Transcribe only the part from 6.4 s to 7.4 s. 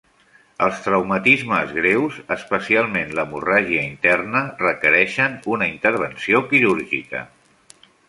quirúrgica.